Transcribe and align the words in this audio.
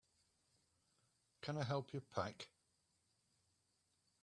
Can 1.43 1.57
I 1.57 1.63
help 1.63 1.93
you 1.93 2.01
pack? 2.01 2.49